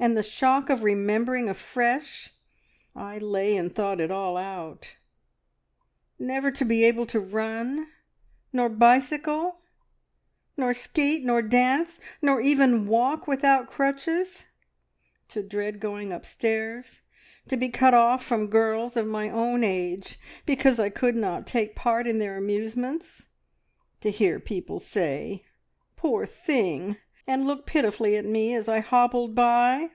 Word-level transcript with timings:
and 0.00 0.16
the 0.16 0.22
shock 0.22 0.70
of 0.70 0.84
remembering 0.84 1.48
afresh! 1.48 2.32
I 2.94 3.18
lay 3.18 3.56
and 3.56 3.74
thought 3.74 3.98
it 4.00 4.12
all 4.12 4.36
out; 4.36 4.94
never 6.20 6.52
to 6.52 6.64
be 6.64 6.84
able 6.84 7.04
to 7.06 7.18
run, 7.18 7.88
nor 8.52 8.68
bicycle, 8.68 9.60
nor 10.56 10.72
skate, 10.72 11.24
nor 11.24 11.42
dance, 11.42 11.98
nor 12.22 12.40
even 12.40 12.86
walk 12.86 13.26
without 13.26 13.68
crutches, 13.68 14.46
to 15.30 15.42
dread 15.42 15.80
going 15.80 16.12
upstairs, 16.12 17.00
to 17.48 17.56
be 17.56 17.68
cut 17.68 17.92
off 17.92 18.22
from 18.24 18.46
girls 18.46 18.96
of 18.96 19.04
my 19.04 19.28
own 19.28 19.64
age 19.64 20.16
because 20.46 20.78
I 20.78 20.90
could 20.90 21.16
not 21.16 21.44
take 21.44 21.74
part 21.74 22.06
in 22.06 22.20
their 22.20 22.36
amusements, 22.36 23.26
to 24.02 24.12
hear 24.12 24.38
people 24.38 24.78
say 24.78 25.42
`Poor 25.96 26.28
thing!' 26.28 26.98
and 27.26 27.44
look 27.46 27.66
pitifully 27.66 28.16
at 28.16 28.24
me 28.24 28.54
as 28.54 28.68
I 28.70 28.78
hobbled 28.80 29.34
by. 29.34 29.90